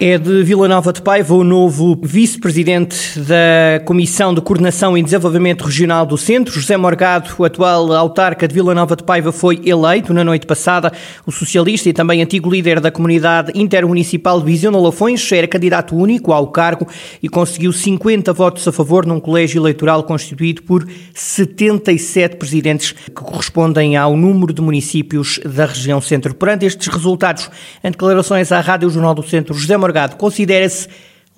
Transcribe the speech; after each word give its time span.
É 0.00 0.16
de 0.16 0.44
Vila 0.44 0.68
Nova 0.68 0.92
de 0.92 1.02
Paiva 1.02 1.34
o 1.34 1.42
novo 1.42 1.98
vice-presidente 2.00 3.18
da 3.18 3.84
Comissão 3.84 4.32
de 4.32 4.40
Coordenação 4.40 4.96
e 4.96 5.02
Desenvolvimento 5.02 5.64
Regional 5.64 6.06
do 6.06 6.16
Centro, 6.16 6.54
José 6.54 6.76
Morgado, 6.76 7.30
o 7.36 7.44
atual 7.44 7.92
autarca 7.92 8.46
de 8.46 8.54
Vila 8.54 8.72
Nova 8.76 8.94
de 8.94 9.02
Paiva, 9.02 9.32
foi 9.32 9.60
eleito 9.64 10.14
na 10.14 10.22
noite 10.22 10.46
passada. 10.46 10.92
O 11.26 11.32
socialista 11.32 11.88
e 11.88 11.92
também 11.92 12.22
antigo 12.22 12.48
líder 12.48 12.78
da 12.78 12.92
comunidade 12.92 13.50
intermunicipal 13.56 14.38
de 14.38 14.46
Viseu 14.46 14.70
Lafões 14.70 15.32
era 15.32 15.48
candidato 15.48 15.96
único 15.96 16.32
ao 16.32 16.46
cargo 16.46 16.86
e 17.20 17.28
conseguiu 17.28 17.72
50 17.72 18.32
votos 18.32 18.68
a 18.68 18.70
favor 18.70 19.04
num 19.04 19.18
colégio 19.18 19.60
eleitoral 19.60 20.04
constituído 20.04 20.62
por 20.62 20.86
77 21.12 22.36
presidentes, 22.36 22.92
que 22.92 23.10
correspondem 23.10 23.96
ao 23.96 24.16
número 24.16 24.52
de 24.52 24.62
municípios 24.62 25.40
da 25.44 25.66
região 25.66 26.00
centro. 26.00 26.36
Perante 26.36 26.66
estes 26.66 26.86
resultados, 26.86 27.50
em 27.82 27.90
declarações 27.90 28.52
à 28.52 28.60
Rádio 28.60 28.88
Jornal 28.90 29.12
do 29.12 29.24
Centro, 29.24 29.54
José 29.54 29.76
Morgado 29.76 29.87
Morgado 29.88 30.16
considera-se 30.16 30.86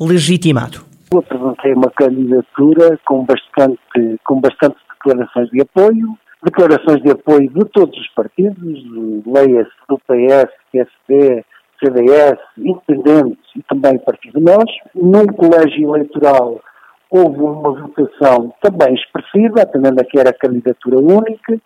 legitimado? 0.01 0.81
Eu 1.13 1.21
apresentei 1.21 1.73
uma 1.73 1.89
candidatura 1.93 2.99
com 3.07 3.25
bastante, 3.25 4.19
com 4.25 4.41
bastante 4.41 4.75
declarações 4.93 5.49
de 5.51 5.61
apoio, 5.63 6.19
declarações 6.43 7.01
de 7.01 7.13
apoio 7.13 7.49
de 7.49 7.65
todos 7.67 7.97
os 7.97 8.09
partidos, 8.09 8.83
leia-se 9.25 9.71
do 9.89 9.99
PS, 9.99 10.51
PSD, 10.73 11.45
CDS, 11.79 12.41
independentes 12.59 13.45
e 13.55 13.63
também 13.63 13.97
Partido 14.01 14.41
Nós. 14.41 14.71
Num 14.97 15.27
colégio 15.27 15.95
eleitoral 15.95 16.61
houve 17.09 17.39
uma 17.41 17.71
votação 17.71 18.53
também 18.61 18.95
expressiva, 18.95 19.63
atendendo 19.63 20.01
a 20.01 20.05
que 20.05 20.19
era 20.19 20.33
candidatura 20.33 20.99
única, 20.99 21.57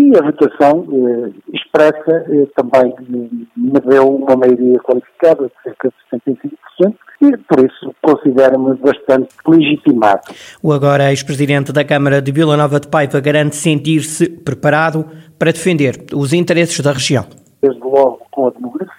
e 0.00 0.16
a 0.16 0.22
votação 0.22 0.86
eh, 0.90 1.30
expressa 1.52 2.24
eh, 2.28 2.46
também 2.56 2.94
me 3.56 3.80
deu 3.80 4.08
uma 4.08 4.34
maioria 4.34 4.78
qualificada 4.78 5.46
de 5.46 5.62
cerca 5.62 5.88
de 5.88 6.18
65%, 6.18 6.94
e 7.22 7.36
por 7.36 7.58
isso 7.60 7.94
considero-me 8.02 8.74
bastante 8.78 9.28
legitimado. 9.46 10.22
O 10.62 10.72
agora 10.72 11.10
ex-presidente 11.10 11.70
da 11.70 11.84
Câmara 11.84 12.22
de 12.22 12.32
Vila 12.32 12.56
Nova 12.56 12.80
de 12.80 12.88
Paiva 12.88 13.20
garante 13.20 13.56
sentir-se 13.56 14.28
preparado 14.28 15.04
para 15.38 15.52
defender 15.52 16.06
os 16.14 16.32
interesses 16.32 16.80
da 16.80 16.92
região 16.92 17.26
desde 17.62 17.80
logo 17.80 18.20
com 18.30 18.46
a 18.46 18.50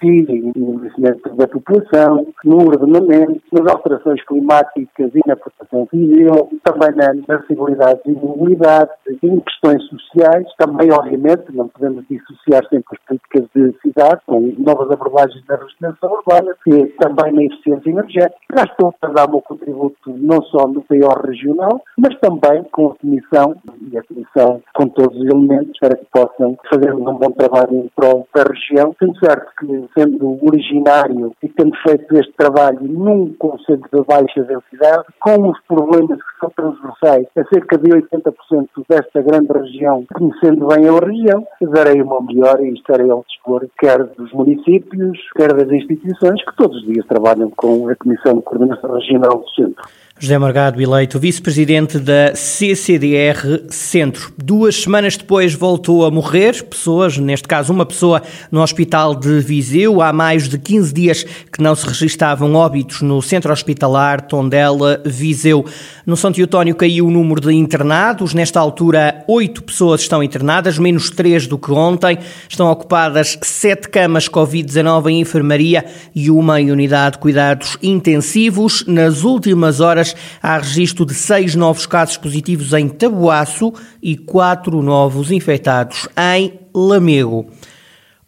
demografia 0.02 0.34
e 0.34 0.52
o 0.56 0.74
envelhecimento 0.74 1.36
da 1.36 1.46
população, 1.46 2.26
no 2.44 2.56
ordenamento, 2.56 3.40
nas 3.52 3.72
alterações 3.72 4.22
climáticas 4.24 5.10
e 5.14 5.20
na 5.26 5.36
proteção 5.36 5.86
civil, 5.90 6.50
também 6.64 6.94
na, 6.96 7.14
na 7.26 7.36
acessibilidade 7.36 8.00
e 8.06 8.12
mobilidade, 8.12 8.90
em 9.22 9.40
questões 9.40 9.82
sociais, 9.84 10.46
também, 10.58 10.90
obviamente, 10.92 11.54
não 11.54 11.68
podemos 11.68 12.04
dissociar 12.08 12.66
sempre 12.68 12.98
as 12.98 13.06
políticas 13.06 13.48
de 13.54 13.80
cidade, 13.80 14.20
com 14.26 14.40
novas 14.58 14.90
abordagens 14.90 15.42
na 15.48 15.56
regeneração 15.56 16.12
urbana, 16.12 16.54
e 16.66 16.86
também 16.98 17.32
na 17.32 17.44
eficiência 17.44 17.90
energética. 17.90 18.38
Já 18.54 18.64
estou 18.64 18.92
para 19.00 19.12
dar 19.12 19.28
o 19.28 19.32
meu 19.32 19.40
contributo 19.42 20.10
não 20.16 20.42
só 20.42 20.66
no 20.66 20.82
PO 20.82 21.26
regional, 21.26 21.80
mas 21.96 22.18
também 22.20 22.64
com 22.72 22.88
a 22.88 22.94
Comissão 22.96 23.54
e 23.90 23.98
a 23.98 24.02
Comissão 24.32 24.62
com 24.74 24.88
todos 24.88 25.16
os 25.16 25.26
elementos 25.26 25.78
para 25.78 25.96
que 25.96 26.06
possam 26.06 26.56
fazer 26.72 26.94
um 26.94 27.04
bom 27.14 27.30
trabalho 27.32 27.74
em 27.74 27.90
prol 27.94 28.26
da 28.34 28.42
região, 28.42 28.94
sendo 28.98 29.18
certo 29.18 29.52
que, 29.58 29.88
sendo 29.96 30.38
originário 30.44 31.32
e 31.42 31.48
tendo 31.48 31.76
feito 31.86 32.14
este 32.16 32.32
trabalho 32.32 32.80
num 32.82 33.32
conceito 33.34 33.88
de 33.92 34.04
baixa 34.04 34.42
densidade, 34.42 35.04
com 35.20 35.50
os 35.50 35.60
problemas 35.66 36.18
que 36.18 36.38
são 36.40 36.50
transversais 36.50 37.26
a 37.36 37.44
cerca 37.52 37.78
de 37.78 37.90
80% 37.90 38.68
desta 38.88 39.22
grande 39.22 39.52
região, 39.52 40.04
conhecendo 40.12 40.66
bem 40.66 40.88
a 40.88 40.92
região, 40.92 41.46
darei 41.60 42.00
uma 42.00 42.22
melhor 42.22 42.60
e 42.60 42.72
estarei 42.74 43.10
ao 43.10 43.24
dispor 43.28 43.66
quer 43.78 44.04
dos 44.04 44.32
municípios, 44.32 45.18
quer 45.36 45.52
das 45.54 45.70
instituições 45.70 46.42
que 46.44 46.56
todos 46.56 46.76
os 46.78 46.84
dias 46.84 47.06
trabalham 47.06 47.50
com 47.50 47.88
a 47.88 47.96
Comissão 47.96 48.34
de 48.34 48.42
Coordenação 48.42 48.94
Regional 48.94 49.38
do 49.38 49.48
Centro. 49.50 49.82
José 50.18 50.38
Morgado, 50.38 50.80
eleito 50.80 51.18
vice-presidente 51.18 51.98
da 51.98 52.36
CCDR 52.36 53.64
Centro. 53.68 54.32
Duas 54.38 54.82
semanas 54.82 55.16
depois 55.16 55.52
voltou 55.52 56.04
a 56.04 56.12
morrer 56.12 56.62
pessoas, 56.62 57.18
neste 57.18 57.48
caso 57.48 57.72
uma 57.72 57.84
pessoa 57.84 58.22
no 58.48 58.62
hospital 58.62 59.16
de 59.16 59.40
Viseu. 59.40 60.00
Há 60.00 60.12
mais 60.12 60.48
de 60.48 60.58
15 60.58 60.94
dias 60.94 61.24
que 61.24 61.60
não 61.60 61.74
se 61.74 61.84
registavam 61.86 62.54
óbitos 62.54 63.02
no 63.02 63.20
centro 63.20 63.52
hospitalar 63.52 64.20
Tondela, 64.20 65.00
Viseu. 65.04 65.64
No 66.06 66.16
São 66.16 66.30
Teotónio 66.30 66.76
caiu 66.76 67.06
o 67.06 67.10
número 67.10 67.40
de 67.40 67.52
internados. 67.52 68.32
Nesta 68.32 68.60
altura, 68.60 69.24
oito 69.26 69.62
pessoas 69.62 70.02
estão 70.02 70.22
internadas, 70.22 70.78
menos 70.78 71.10
três 71.10 71.48
do 71.48 71.58
que 71.58 71.72
ontem. 71.72 72.18
Estão 72.48 72.70
ocupadas 72.70 73.38
sete 73.42 73.88
camas 73.88 74.28
Covid-19 74.28 75.10
em 75.10 75.20
enfermaria 75.20 75.84
e 76.14 76.30
uma 76.30 76.60
em 76.60 76.70
unidade 76.70 77.14
de 77.14 77.18
cuidados 77.18 77.76
intensivos. 77.82 78.84
Nas 78.86 79.24
últimas 79.24 79.80
horas, 79.80 80.01
há 80.42 80.58
registro 80.58 81.06
de 81.06 81.14
seis 81.14 81.54
novos 81.54 81.86
casos 81.86 82.16
positivos 82.16 82.72
em 82.72 82.88
Tabuaço 82.88 83.72
e 84.02 84.16
quatro 84.16 84.82
novos 84.82 85.30
infectados 85.30 86.08
em 86.16 86.60
Lamego. 86.74 87.46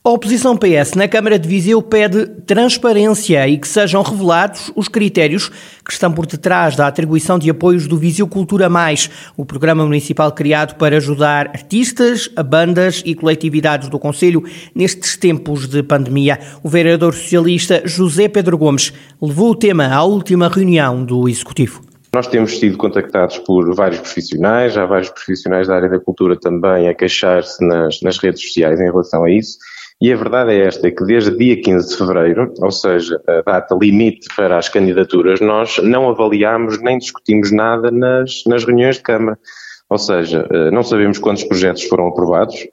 A 0.06 0.10
oposição 0.10 0.54
PS 0.54 0.92
na 0.96 1.08
Câmara 1.08 1.38
de 1.38 1.48
Viseu 1.48 1.80
pede 1.80 2.26
transparência 2.44 3.48
e 3.48 3.56
que 3.56 3.66
sejam 3.66 4.02
revelados 4.02 4.70
os 4.76 4.86
critérios 4.86 5.48
que 5.82 5.90
estão 5.90 6.12
por 6.12 6.26
detrás 6.26 6.76
da 6.76 6.86
atribuição 6.86 7.38
de 7.38 7.48
apoios 7.48 7.86
do 7.86 7.96
Viseu 7.96 8.28
Cultura 8.28 8.68
Mais, 8.68 9.08
o 9.34 9.46
programa 9.46 9.82
municipal 9.82 10.30
criado 10.30 10.74
para 10.74 10.98
ajudar 10.98 11.46
artistas, 11.46 12.28
bandas 12.28 13.02
e 13.06 13.14
coletividades 13.14 13.88
do 13.88 13.98
Conselho 13.98 14.44
nestes 14.74 15.16
tempos 15.16 15.66
de 15.66 15.82
pandemia. 15.82 16.38
O 16.62 16.68
vereador 16.68 17.14
socialista 17.14 17.80
José 17.86 18.28
Pedro 18.28 18.58
Gomes 18.58 18.92
levou 19.22 19.52
o 19.52 19.56
tema 19.56 19.86
à 19.86 20.04
última 20.04 20.50
reunião 20.50 21.02
do 21.02 21.26
Executivo. 21.30 21.80
Nós 22.14 22.26
temos 22.26 22.58
sido 22.58 22.76
contactados 22.76 23.38
por 23.38 23.74
vários 23.74 24.00
profissionais, 24.00 24.76
há 24.76 24.84
vários 24.84 25.08
profissionais 25.08 25.66
da 25.66 25.76
área 25.76 25.88
da 25.88 25.98
cultura 25.98 26.38
também 26.38 26.88
a 26.88 26.94
queixar-se 26.94 27.66
nas, 27.66 28.02
nas 28.02 28.18
redes 28.18 28.42
sociais 28.42 28.78
em 28.78 28.84
relação 28.84 29.24
a 29.24 29.30
isso. 29.30 29.56
E 30.00 30.12
a 30.12 30.16
verdade 30.16 30.52
é 30.52 30.66
esta, 30.66 30.90
que 30.90 31.04
desde 31.04 31.36
dia 31.36 31.60
15 31.60 31.88
de 31.88 31.96
fevereiro, 31.96 32.52
ou 32.60 32.70
seja, 32.70 33.20
a 33.26 33.40
data 33.42 33.74
limite 33.80 34.28
para 34.36 34.58
as 34.58 34.68
candidaturas, 34.68 35.40
nós 35.40 35.78
não 35.78 36.08
avaliámos 36.08 36.80
nem 36.82 36.98
discutimos 36.98 37.52
nada 37.52 37.90
nas, 37.90 38.42
nas 38.46 38.64
reuniões 38.64 38.96
de 38.96 39.02
Câmara. 39.02 39.38
Ou 39.88 39.98
seja, 39.98 40.46
eh, 40.50 40.70
não 40.70 40.82
sabemos 40.82 41.18
quantos 41.18 41.44
projetos 41.44 41.84
foram 41.84 42.08
aprovados, 42.08 42.66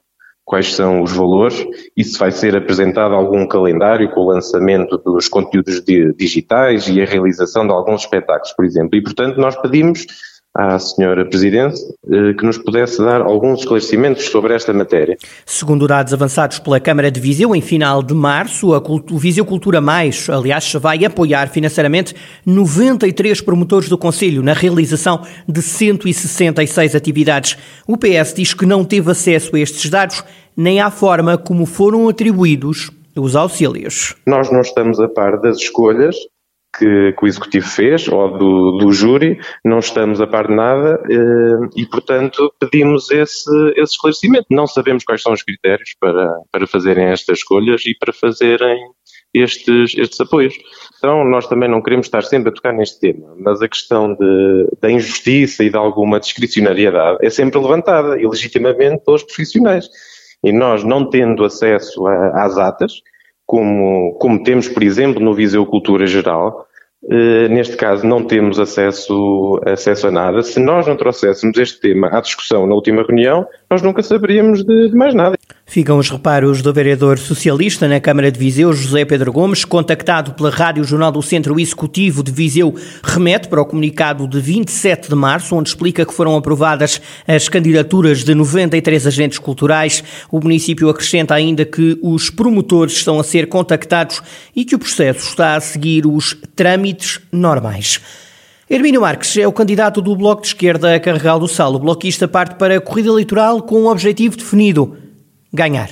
quais 0.44 0.74
são 0.74 1.02
os 1.02 1.12
valores 1.12 1.64
e 1.96 2.02
se 2.02 2.18
vai 2.18 2.30
ser 2.30 2.56
apresentado 2.56 3.14
algum 3.14 3.46
calendário 3.46 4.10
com 4.10 4.20
o 4.20 4.28
lançamento 4.28 4.98
dos 4.98 5.28
conteúdos 5.28 5.82
digitais 6.16 6.88
e 6.88 7.00
a 7.00 7.06
realização 7.06 7.66
de 7.66 7.72
alguns 7.72 8.02
espetáculos, 8.02 8.52
por 8.52 8.64
exemplo. 8.64 8.96
E, 8.96 9.02
portanto, 9.02 9.38
nós 9.38 9.56
pedimos 9.56 10.04
à 10.54 10.78
senhora 10.78 11.24
Presidente 11.24 11.80
eh, 12.10 12.34
que 12.34 12.44
nos 12.44 12.58
pudesse 12.58 12.98
dar 12.98 13.22
alguns 13.22 13.60
esclarecimentos 13.60 14.26
sobre 14.26 14.54
esta 14.54 14.72
matéria. 14.72 15.16
Segundo 15.46 15.86
dados 15.86 16.12
avançados 16.12 16.58
pela 16.58 16.78
Câmara 16.78 17.10
de 17.10 17.20
Viseu, 17.20 17.54
em 17.56 17.60
final 17.60 18.02
de 18.02 18.12
março, 18.12 18.74
a 18.74 18.78
o 18.78 19.18
Viseu 19.18 19.44
Cultura 19.44 19.80
Mais, 19.80 20.28
aliás, 20.28 20.72
vai 20.74 21.04
apoiar 21.04 21.48
financeiramente 21.48 22.14
93 22.44 23.40
promotores 23.40 23.88
do 23.88 23.96
Conselho 23.96 24.42
na 24.42 24.52
realização 24.52 25.22
de 25.48 25.62
166 25.62 26.94
atividades. 26.94 27.56
O 27.86 27.96
PS 27.96 28.34
diz 28.34 28.52
que 28.52 28.66
não 28.66 28.84
teve 28.84 29.10
acesso 29.10 29.56
a 29.56 29.60
estes 29.60 29.88
dados 29.88 30.22
nem 30.56 30.80
à 30.80 30.90
forma 30.90 31.38
como 31.38 31.64
foram 31.64 32.08
atribuídos 32.08 32.90
os 33.16 33.36
auxílios. 33.36 34.14
Nós 34.26 34.50
não 34.50 34.60
estamos 34.60 35.00
a 35.00 35.08
par 35.08 35.40
das 35.40 35.56
escolhas 35.58 36.16
que, 36.76 37.12
que, 37.12 37.24
o 37.24 37.26
Executivo 37.26 37.66
fez, 37.66 38.08
ou 38.08 38.38
do, 38.38 38.78
do 38.78 38.92
júri, 38.92 39.38
não 39.64 39.78
estamos 39.78 40.20
a 40.20 40.26
par 40.26 40.48
de 40.48 40.54
nada 40.54 41.02
eh, 41.08 41.68
e, 41.76 41.86
portanto, 41.86 42.52
pedimos 42.58 43.10
esse, 43.10 43.50
esse 43.76 43.92
esclarecimento. 43.94 44.46
Não 44.50 44.66
sabemos 44.66 45.04
quais 45.04 45.22
são 45.22 45.32
os 45.32 45.42
critérios 45.42 45.94
para, 46.00 46.28
para 46.50 46.66
fazerem 46.66 47.06
estas 47.06 47.38
escolhas 47.38 47.84
e 47.86 47.94
para 47.94 48.12
fazerem 48.12 48.78
estes, 49.34 49.96
estes 49.96 50.20
apoios. 50.20 50.54
Então, 50.98 51.24
nós 51.24 51.46
também 51.46 51.68
não 51.68 51.82
queremos 51.82 52.06
estar 52.06 52.22
sempre 52.22 52.50
a 52.50 52.52
tocar 52.52 52.72
neste 52.72 53.00
tema, 53.00 53.34
mas 53.38 53.60
a 53.62 53.68
questão 53.68 54.14
de, 54.14 54.68
da 54.80 54.90
injustiça 54.90 55.64
e 55.64 55.70
de 55.70 55.76
alguma 55.76 56.20
discricionariedade 56.20 57.18
é 57.22 57.30
sempre 57.30 57.58
levantada, 57.58 58.20
e 58.20 58.26
legitimamente 58.26 59.04
pelos 59.04 59.22
profissionais. 59.22 59.88
E 60.44 60.52
nós, 60.52 60.82
não 60.84 61.08
tendo 61.08 61.44
acesso 61.44 62.06
a, 62.06 62.44
às 62.44 62.58
atas, 62.58 63.00
como, 63.52 64.14
como 64.14 64.42
temos, 64.42 64.66
por 64.66 64.82
exemplo, 64.82 65.22
no 65.22 65.34
Viseu 65.34 65.66
Cultura 65.66 66.06
Geral, 66.06 66.66
Uh, 67.04 67.48
neste 67.48 67.76
caso 67.76 68.06
não 68.06 68.22
temos 68.22 68.60
acesso, 68.60 69.60
acesso 69.66 70.06
a 70.06 70.10
nada. 70.12 70.40
Se 70.40 70.60
nós 70.60 70.86
não 70.86 70.96
trouxéssemos 70.96 71.58
este 71.58 71.80
tema 71.80 72.06
à 72.06 72.20
discussão 72.20 72.64
na 72.64 72.76
última 72.76 73.02
reunião, 73.02 73.44
nós 73.68 73.82
nunca 73.82 74.04
saberíamos 74.04 74.64
de, 74.64 74.88
de 74.88 74.94
mais 74.94 75.12
nada. 75.12 75.36
Ficam 75.72 75.96
os 75.96 76.10
reparos 76.10 76.60
do 76.60 76.70
vereador 76.70 77.18
socialista 77.18 77.88
na 77.88 77.98
Câmara 77.98 78.30
de 78.30 78.38
Viseu, 78.38 78.74
José 78.74 79.06
Pedro 79.06 79.32
Gomes, 79.32 79.64
contactado 79.64 80.34
pela 80.34 80.50
Rádio 80.50 80.84
Jornal 80.84 81.10
do 81.10 81.22
Centro 81.22 81.58
Executivo 81.58 82.22
de 82.22 82.30
Viseu, 82.30 82.74
remete 83.02 83.48
para 83.48 83.62
o 83.62 83.64
comunicado 83.64 84.28
de 84.28 84.38
27 84.38 85.08
de 85.08 85.14
março, 85.14 85.56
onde 85.56 85.70
explica 85.70 86.04
que 86.04 86.12
foram 86.12 86.36
aprovadas 86.36 87.00
as 87.26 87.48
candidaturas 87.48 88.22
de 88.22 88.34
93 88.34 89.06
agentes 89.06 89.38
culturais. 89.38 90.04
O 90.30 90.40
município 90.40 90.90
acrescenta 90.90 91.34
ainda 91.34 91.64
que 91.64 91.98
os 92.02 92.28
promotores 92.28 92.92
estão 92.92 93.18
a 93.18 93.24
ser 93.24 93.48
contactados 93.48 94.20
e 94.54 94.66
que 94.66 94.74
o 94.74 94.78
processo 94.78 95.26
está 95.26 95.56
a 95.56 95.60
seguir 95.60 96.06
os 96.06 96.36
trâmites 96.54 97.18
normais. 97.32 97.98
Hermínio 98.68 99.00
Marques 99.00 99.34
é 99.38 99.48
o 99.48 99.52
candidato 99.52 100.02
do 100.02 100.14
Bloco 100.14 100.42
de 100.42 100.48
Esquerda 100.48 100.94
a 100.94 101.00
Carregal 101.00 101.40
do 101.40 101.48
Sal. 101.48 101.74
O 101.74 101.78
bloquista 101.78 102.28
parte 102.28 102.56
para 102.56 102.76
a 102.76 102.80
corrida 102.80 103.08
eleitoral 103.08 103.62
com 103.62 103.84
um 103.84 103.86
objetivo 103.86 104.36
definido 104.36 104.98
ganhar. 105.52 105.88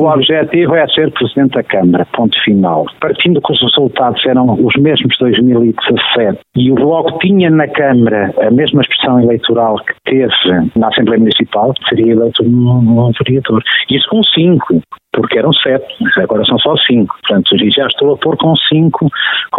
O 0.00 0.06
objetivo 0.06 0.74
é 0.76 0.88
ser 0.88 1.12
Presidente 1.12 1.52
da 1.52 1.62
Câmara, 1.62 2.06
ponto 2.16 2.34
final. 2.42 2.86
Partindo 3.00 3.38
que 3.42 3.52
os 3.52 3.60
resultados 3.60 4.24
eram 4.24 4.54
os 4.54 4.74
mesmos 4.80 5.14
de 5.14 5.18
2017 5.18 6.40
e 6.56 6.72
o 6.72 6.74
Bloco 6.74 7.18
tinha 7.18 7.50
na 7.50 7.68
Câmara 7.68 8.32
a 8.40 8.50
mesma 8.50 8.80
expressão 8.80 9.20
eleitoral 9.20 9.76
que 9.76 9.92
teve 10.06 10.32
na 10.74 10.88
Assembleia 10.88 11.18
Municipal, 11.18 11.74
seria 11.86 12.12
eleito 12.12 12.42
um, 12.42 13.12
vereador. 13.26 13.62
Isso 13.90 14.08
com 14.08 14.22
cinco 14.22 14.80
porque 15.12 15.38
eram 15.38 15.52
sete, 15.52 15.86
agora 16.18 16.44
são 16.44 16.58
só 16.58 16.74
cinco. 16.86 17.14
Portanto, 17.20 17.56
já 17.76 17.86
estou 17.86 18.14
a 18.14 18.16
pôr 18.16 18.36
com 18.36 18.54
cinco, 18.56 19.08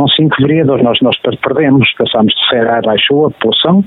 com 0.01 0.07
cinco 0.07 0.35
vereadores. 0.41 0.83
Nós, 0.83 0.97
nós 1.01 1.15
perdemos, 1.41 1.87
passámos 1.95 2.33
de 2.33 2.49
Serra, 2.49 2.81
baixou 2.83 3.27
a 3.27 3.31
população. 3.31 3.83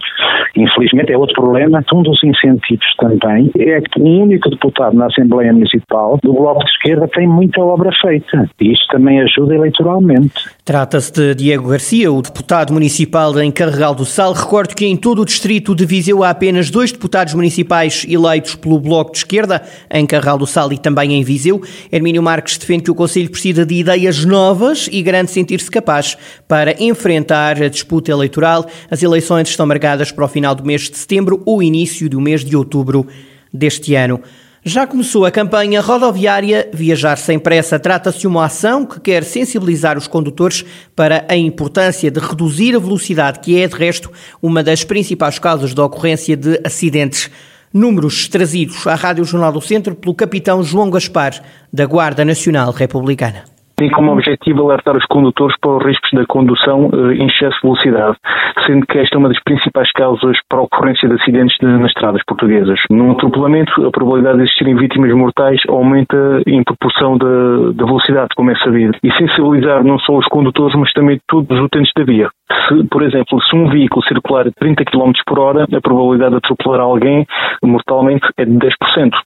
Infelizmente 0.57 1.13
é 1.13 1.19
outro 1.19 1.35
problema. 1.35 1.83
Um 1.93 2.03
dos 2.03 2.23
incentivos 2.23 2.87
também 2.99 3.51
é 3.59 3.81
que 3.81 4.01
o 4.01 4.23
único 4.23 4.49
deputado 4.49 4.97
na 4.97 5.07
Assembleia 5.07 5.53
Municipal 5.53 6.19
do 6.23 6.33
Bloco 6.33 6.65
de 6.65 6.71
Esquerda 6.71 7.09
tem 7.09 7.27
muita 7.27 7.61
obra 7.61 7.91
feita. 8.01 8.49
E 8.61 8.73
isto 8.73 8.87
também 8.89 9.21
ajuda 9.21 9.55
eleitoralmente. 9.55 10.49
Trata-se 10.65 11.13
de 11.13 11.35
Diego 11.35 11.69
Garcia, 11.69 12.13
o 12.13 12.23
deputado 12.23 12.73
municipal 12.73 13.37
em 13.41 13.51
Carregal 13.51 13.95
do 13.95 14.05
Sal. 14.05 14.33
Recordo 14.33 14.75
que 14.75 14.87
em 14.87 14.97
todo 14.97 15.23
o 15.23 15.25
distrito 15.25 15.75
de 15.75 15.85
Viseu 15.85 16.23
há 16.23 16.31
apenas 16.31 16.71
dois 16.71 16.93
deputados 16.93 17.35
municipais 17.35 18.07
eleitos 18.09 18.55
pelo 18.55 18.79
Bloco 18.79 19.13
de 19.13 19.19
Esquerda, 19.19 19.63
em 19.93 20.07
Carregal 20.07 20.39
do 20.39 20.47
Sal 20.47 20.73
e 20.73 20.79
também 20.79 21.15
em 21.15 21.25
Viseu. 21.25 21.61
Hermínio 21.91 22.23
Marques 22.23 22.57
defende 22.57 22.85
que 22.85 22.91
o 22.91 22.95
Conselho 22.95 23.31
precisa 23.31 23.67
de 23.67 23.75
ideias 23.75 24.25
novas 24.25 24.89
e 24.93 25.03
garante 25.03 25.33
sentir-se 25.33 25.71
capaz 25.71 26.04
para 26.47 26.75
enfrentar 26.83 27.63
a 27.63 27.69
disputa 27.69 28.11
eleitoral. 28.11 28.67
As 28.91 29.03
eleições 29.03 29.49
estão 29.49 29.67
marcadas 29.67 30.13
para 30.13 30.25
o 30.25 30.29
final 30.29 30.55
do 30.55 30.65
mês 30.65 30.91
de 30.91 30.97
setembro 30.97 31.43
ou 31.47 31.63
início 31.63 32.09
do 32.09 32.21
mês 32.21 32.45
de 32.45 32.57
outubro 32.57 33.07
deste 33.53 33.95
ano. 33.95 34.21
Já 34.67 34.87
começou 34.87 35.27
a 35.27 35.31
campanha 35.31 35.83
rodoviária 35.83 36.71
Viajar 36.73 37.17
Sem 37.17 37.39
Pressa. 37.39 37.79
Trata-se 37.79 38.21
de 38.21 38.27
uma 38.27 38.47
ação 38.47 38.87
que 38.87 38.99
quer 38.99 39.23
sensibilizar 39.23 39.99
os 39.99 40.09
condutores 40.09 40.65
para 40.97 41.23
a 41.29 41.37
importância 41.37 42.11
de 42.11 42.19
reduzir 42.19 42.75
a 42.75 42.79
velocidade, 42.79 43.41
que 43.41 43.61
é, 43.61 43.69
de 43.69 43.77
resto, 43.77 44.11
uma 44.41 44.63
das 44.63 44.83
principais 44.83 45.39
causas 45.39 45.75
da 45.75 45.85
ocorrência 45.85 46.35
de 46.35 46.59
acidentes. 46.65 47.31
Números 47.75 48.27
trazidos 48.27 48.87
à 48.87 48.95
Rádio 48.95 49.27
Jornal 49.27 49.53
do 49.53 49.61
Centro 49.61 49.95
pelo 49.95 50.15
capitão 50.15 50.63
João 50.63 50.89
Gaspar, 50.89 51.43
da 51.71 51.85
Guarda 51.85 52.25
Nacional 52.25 52.73
Republicana 52.73 53.54
tem 53.77 53.91
como 53.91 54.13
objetivo 54.13 54.63
alertar 54.63 54.97
os 54.97 55.05
condutores 55.07 55.57
para 55.61 55.77
os 55.77 55.85
riscos 55.85 56.11
da 56.13 56.25
condução 56.27 56.91
eh, 56.93 57.15
em 57.15 57.27
excesso 57.27 57.57
de 57.57 57.63
velocidade, 57.63 58.17
sendo 58.67 58.87
que 58.87 58.99
esta 58.99 59.17
é 59.17 59.19
uma 59.19 59.29
das 59.29 59.43
principais 59.43 59.91
causas 59.93 60.37
para 60.49 60.59
a 60.61 60.63
ocorrência 60.63 61.09
de 61.09 61.15
acidentes 61.15 61.57
de, 61.61 61.67
nas 61.67 61.89
estradas 61.89 62.23
portuguesas. 62.27 62.79
Num 62.91 63.13
atropelamento, 63.13 63.87
a 63.87 63.91
probabilidade 63.91 64.39
de 64.39 64.45
existirem 64.45 64.77
vítimas 64.77 65.13
mortais 65.13 65.61
aumenta 65.69 66.43
em 66.47 66.63
proporção 66.63 67.17
da 67.19 67.85
velocidade, 67.85 68.29
como 68.37 68.51
é 68.51 68.57
sabido. 68.57 68.97
E 69.03 69.13
sensibilizar 69.13 69.85
não 69.85 69.99
só 69.99 70.17
os 70.17 70.27
condutores, 70.27 70.75
mas 70.77 70.93
também 70.93 71.21
todos 71.29 71.51
os 71.51 71.65
utentes 71.65 71.93
da 71.97 72.05
via. 72.05 72.29
Se, 72.69 72.85
por 72.89 73.03
exemplo, 73.03 73.41
se 73.43 73.57
um 73.57 73.69
veículo 73.69 74.05
circular 74.05 74.47
a 74.47 74.51
30 74.51 74.85
km 74.85 75.13
por 75.27 75.39
hora, 75.39 75.65
a 75.65 75.81
probabilidade 75.81 76.33
de 76.33 76.37
atropelar 76.39 76.81
alguém 76.81 77.27
mortalmente 77.63 78.27
é 78.37 78.45
de 78.45 78.53
10%. 78.53 78.71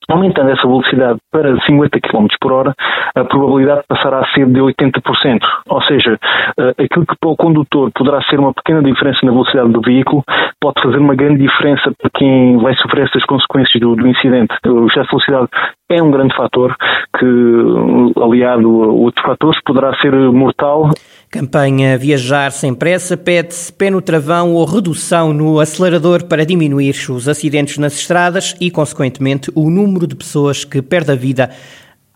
Aumentando 0.08 0.50
essa 0.50 0.66
velocidade 0.66 1.18
para 1.30 1.60
50 1.60 2.00
km 2.00 2.26
por 2.40 2.52
hora, 2.52 2.74
a 3.14 3.24
probabilidade 3.24 3.82
passará 3.88 4.20
a 4.20 4.26
ser 4.38 4.46
de 4.46 4.60
80%. 4.60 5.40
Ou 5.68 5.82
seja, 5.82 6.18
eh, 6.58 6.84
aquilo 6.84 7.06
que 7.06 7.16
para 7.20 7.30
o 7.30 7.36
condutor 7.36 7.90
poderá 7.94 8.22
ser 8.22 8.38
uma 8.38 8.54
pequena 8.54 8.82
diferença 8.82 9.18
na 9.24 9.32
velocidade 9.32 9.72
do 9.72 9.80
veículo, 9.80 10.24
pode 10.60 10.80
fazer 10.82 10.98
uma 10.98 11.14
grande 11.14 11.42
diferença 11.42 11.92
para 11.98 12.10
quem 12.14 12.56
vai 12.58 12.74
sofrer 12.76 13.06
essas 13.06 13.24
consequências 13.24 13.80
do, 13.80 13.96
do 13.96 14.06
incidente. 14.06 14.54
O 14.66 14.86
excesso 14.86 15.04
de 15.04 15.10
velocidade 15.10 15.48
é 15.90 16.02
um 16.02 16.10
grande 16.10 16.34
fator 16.36 16.76
que, 17.18 18.22
aliado 18.22 18.84
a 18.84 18.86
outros 18.88 19.24
fatores, 19.24 19.58
poderá 19.64 19.94
ser 19.96 20.12
mortal. 20.30 20.90
Campanha 21.30 21.98
Viajar 21.98 22.50
Sem 22.50 22.74
Pressa 22.74 23.16
pede-se 23.16 23.72
pé 23.72 23.90
no 23.90 24.00
travão 24.00 24.54
ou 24.54 24.64
redução 24.64 25.32
no 25.32 25.60
acelerador 25.60 26.24
para 26.24 26.44
diminuir 26.44 26.94
os 27.10 27.28
acidentes 27.28 27.78
nas 27.78 27.94
estradas 27.94 28.54
e, 28.60 28.70
consequentemente, 28.70 29.50
o 29.54 29.70
número 29.70 30.06
de 30.06 30.16
pessoas 30.16 30.64
que 30.64 30.80
perde 30.80 31.12
a 31.12 31.14
vida 31.14 31.50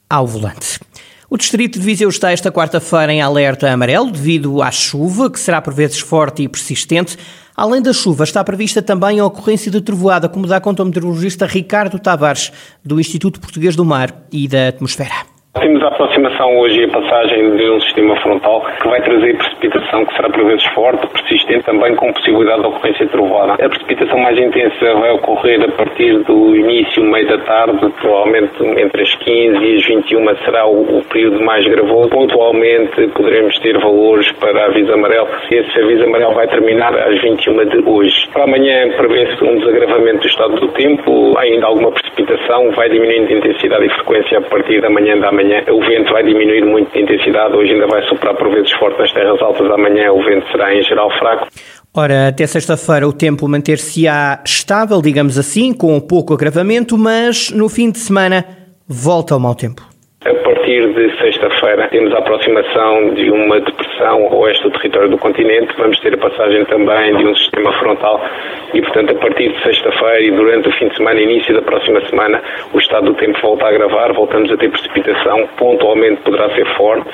ao 0.08 0.26
volante. 0.26 0.78
O 1.32 1.38
Distrito 1.38 1.78
de 1.78 1.86
Viseu 1.86 2.10
está 2.10 2.30
esta 2.30 2.52
quarta-feira 2.52 3.10
em 3.10 3.22
alerta 3.22 3.70
amarelo 3.70 4.10
devido 4.10 4.60
à 4.60 4.70
chuva, 4.70 5.30
que 5.30 5.40
será 5.40 5.62
por 5.62 5.72
vezes 5.72 5.98
forte 5.98 6.42
e 6.42 6.48
persistente. 6.48 7.16
Além 7.56 7.80
da 7.80 7.90
chuva, 7.94 8.24
está 8.24 8.44
prevista 8.44 8.82
também 8.82 9.18
a 9.18 9.24
ocorrência 9.24 9.70
de 9.70 9.80
trovoada, 9.80 10.28
como 10.28 10.46
dá 10.46 10.60
conta 10.60 10.82
o 10.82 10.84
meteorologista 10.84 11.46
Ricardo 11.46 11.98
Tavares, 11.98 12.52
do 12.84 13.00
Instituto 13.00 13.40
Português 13.40 13.74
do 13.74 13.82
Mar 13.82 14.26
e 14.30 14.46
da 14.46 14.68
Atmosfera. 14.68 15.31
Temos 15.60 15.82
a 15.84 15.88
aproximação 15.88 16.58
hoje 16.60 16.80
e 16.80 16.84
a 16.84 16.88
passagem 16.88 17.56
de 17.56 17.70
um 17.70 17.78
sistema 17.82 18.16
frontal 18.22 18.64
que 18.80 18.88
vai 18.88 19.02
trazer 19.02 19.36
precipitação 19.36 20.06
que 20.06 20.16
será 20.16 20.30
por 20.30 20.46
vezes 20.46 20.64
forte, 20.74 21.06
persistente, 21.06 21.64
também 21.64 21.94
com 21.94 22.10
possibilidade 22.10 22.62
de 22.62 22.68
ocorrência 22.68 23.04
de 23.04 23.12
trovada. 23.12 23.52
A 23.52 23.68
precipitação 23.68 24.18
mais 24.18 24.38
intensa 24.38 24.94
vai 24.94 25.10
ocorrer 25.10 25.62
a 25.62 25.70
partir 25.72 26.18
do 26.24 26.56
início, 26.56 27.04
meio 27.04 27.28
da 27.28 27.38
tarde, 27.44 27.86
provavelmente 28.00 28.64
entre 28.80 29.02
as 29.02 29.14
15 29.16 29.62
e 29.62 29.76
as 29.76 29.86
21 29.86 30.36
será 30.42 30.66
o, 30.66 30.98
o 30.98 31.04
período 31.04 31.44
mais 31.44 31.66
gravoso. 31.66 32.08
Pontualmente 32.08 33.08
poderemos 33.08 33.58
ter 33.58 33.78
valores 33.78 34.32
para 34.40 34.66
aviso 34.66 34.90
amarelo. 34.90 35.28
Esse 35.50 35.78
aviso 35.82 36.04
amarelo 36.04 36.32
vai 36.32 36.48
terminar 36.48 36.96
às 36.96 37.20
21 37.20 37.68
de 37.68 37.78
hoje. 37.86 38.26
Para 38.32 38.44
amanhã 38.44 38.88
prevê-se 38.96 39.44
um 39.44 39.58
desagravamento 39.58 40.20
do 40.20 40.28
estado 40.28 40.56
do 40.56 40.68
tempo, 40.68 41.38
ainda 41.38 41.66
alguma 41.66 41.92
precipitação, 41.92 42.70
vai 42.70 42.88
diminuindo 42.88 43.28
de 43.28 43.34
intensidade 43.34 43.84
e 43.84 43.90
frequência 43.90 44.38
a 44.38 44.42
partir 44.42 44.80
da 44.80 44.88
manhã 44.88 45.18
da 45.18 45.30
manhã 45.30 45.41
amanhã 45.42 45.64
o 45.70 45.80
vento 45.80 46.12
vai 46.12 46.22
diminuir 46.22 46.64
muito 46.64 46.92
de 46.92 47.02
intensidade, 47.02 47.54
hoje 47.54 47.72
ainda 47.72 47.86
vai 47.86 48.02
soprar 48.08 48.34
por 48.36 48.50
vezes 48.50 48.70
forte 48.78 48.98
nas 48.98 49.12
terras 49.12 49.40
altas, 49.42 49.70
amanhã 49.70 50.12
o 50.12 50.22
vento 50.24 50.50
será 50.50 50.74
em 50.74 50.82
geral 50.82 51.10
fraco. 51.18 51.48
Ora, 51.94 52.28
até 52.28 52.46
sexta-feira 52.46 53.06
o 53.06 53.12
tempo 53.12 53.46
manter-se-á 53.48 54.40
estável, 54.44 55.02
digamos 55.02 55.38
assim, 55.38 55.74
com 55.74 56.00
pouco 56.00 56.32
agravamento, 56.32 56.96
mas 56.96 57.50
no 57.50 57.68
fim 57.68 57.90
de 57.90 57.98
semana 57.98 58.44
volta 58.88 59.34
ao 59.34 59.40
mau 59.40 59.54
tempo. 59.54 59.91
A 60.24 60.34
partir 60.34 60.86
de 60.94 61.18
sexta-feira 61.18 61.88
temos 61.88 62.14
a 62.14 62.18
aproximação 62.18 63.12
de 63.12 63.28
uma 63.28 63.58
depressão 63.58 64.22
ao 64.26 64.38
oeste 64.38 64.62
do 64.62 64.70
território 64.70 65.10
do 65.10 65.18
continente. 65.18 65.74
Vamos 65.76 65.98
ter 65.98 66.14
a 66.14 66.16
passagem 66.16 66.64
também 66.66 67.16
de 67.16 67.26
um 67.26 67.34
sistema 67.34 67.72
frontal 67.72 68.24
e, 68.72 68.80
portanto, 68.80 69.16
a 69.16 69.18
partir 69.18 69.52
de 69.52 69.60
sexta-feira 69.64 70.20
e 70.22 70.30
durante 70.30 70.68
o 70.68 70.72
fim 70.74 70.86
de 70.86 70.96
semana, 70.96 71.20
início 71.20 71.52
da 71.52 71.62
próxima 71.62 72.00
semana, 72.08 72.40
o 72.72 72.78
estado 72.78 73.06
do 73.06 73.14
tempo 73.14 73.36
volta 73.42 73.64
a 73.64 73.68
agravar, 73.70 74.12
voltamos 74.12 74.52
a 74.52 74.56
ter 74.56 74.70
precipitação, 74.70 75.48
pontualmente 75.56 76.20
poderá 76.22 76.48
ser 76.50 76.66
forte, 76.76 77.10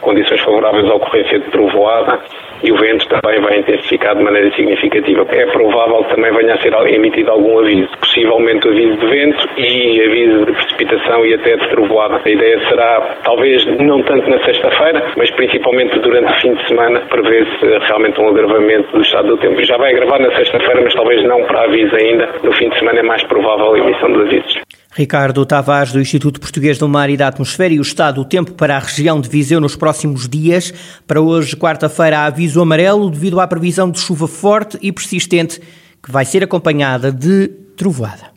condições 0.00 0.40
favoráveis 0.42 0.88
à 0.90 0.94
ocorrência 0.94 1.38
de 1.38 1.50
trovoada 1.50 2.18
e 2.62 2.72
o 2.72 2.76
vento 2.76 3.06
também 3.08 3.40
vai 3.40 3.58
intensificar 3.58 4.16
de 4.16 4.22
maneira 4.22 4.50
significativa. 4.54 5.26
É 5.30 5.46
provável 5.46 6.04
que 6.04 6.14
também 6.14 6.32
venha 6.32 6.54
a 6.54 6.60
ser 6.60 6.72
emitido 6.88 7.30
algum 7.30 7.58
aviso, 7.58 7.88
possivelmente 7.98 8.66
aviso 8.68 8.96
de 8.96 9.06
vento 9.06 9.48
e 9.58 10.02
aviso 10.02 10.46
de 10.46 10.52
precipitação 10.52 11.26
e 11.26 11.34
até 11.34 11.56
de 11.56 11.68
trovoada. 11.68 12.20
A 12.24 12.30
ideia 12.30 12.58
será, 12.68 13.16
talvez 13.22 13.64
não 13.80 14.02
tanto 14.02 14.28
na 14.30 14.42
sexta-feira, 14.44 15.12
mas 15.16 15.30
principalmente 15.32 15.98
durante 15.98 16.32
o 16.32 16.40
fim 16.40 16.54
de 16.54 16.68
semana, 16.68 17.00
prevê-se 17.00 17.66
realmente 17.86 18.20
um 18.20 18.28
agravamento 18.28 18.92
do 18.92 19.02
estado 19.02 19.28
do 19.28 19.36
tempo. 19.36 19.62
Já 19.62 19.76
vai 19.76 19.92
agravar 19.92 20.20
na 20.20 20.34
sexta-feira, 20.36 20.80
mas 20.82 20.94
talvez 20.94 21.22
não 21.24 21.44
para 21.44 21.64
aviso 21.64 21.94
ainda. 21.96 22.28
No 22.42 22.52
fim 22.54 22.68
de 22.68 22.78
semana 22.78 23.00
é 23.00 23.02
mais 23.02 23.22
provável 23.24 23.74
a 23.74 23.78
emissão 23.78 24.10
dos 24.12 24.22
avisos. 24.22 24.73
Ricardo 24.96 25.44
Tavares, 25.44 25.92
do 25.92 26.00
Instituto 26.00 26.38
Português 26.38 26.78
do 26.78 26.88
Mar 26.88 27.10
e 27.10 27.16
da 27.16 27.26
Atmosfera, 27.26 27.74
e 27.74 27.80
o 27.80 27.82
estado 27.82 28.22
do 28.22 28.24
tempo 28.24 28.52
para 28.52 28.76
a 28.76 28.78
região 28.78 29.20
de 29.20 29.28
Viseu 29.28 29.60
nos 29.60 29.74
próximos 29.74 30.28
dias. 30.28 30.72
Para 31.04 31.20
hoje, 31.20 31.56
quarta-feira, 31.56 32.20
há 32.20 32.26
aviso 32.26 32.60
amarelo 32.60 33.10
devido 33.10 33.40
à 33.40 33.46
previsão 33.48 33.90
de 33.90 33.98
chuva 33.98 34.28
forte 34.28 34.78
e 34.80 34.92
persistente, 34.92 35.60
que 36.00 36.12
vai 36.12 36.24
ser 36.24 36.44
acompanhada 36.44 37.10
de 37.10 37.48
trovoada. 37.76 38.33